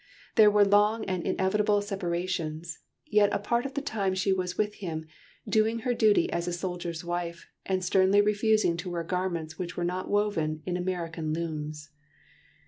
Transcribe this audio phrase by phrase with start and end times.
[0.33, 4.73] There were long and inevitable separations, yet a part of the time she was with
[4.81, 5.05] him,
[5.47, 9.83] doing her duty as a soldier's wife, and sternly refusing to wear garments which were
[9.83, 11.91] not woven in American looms.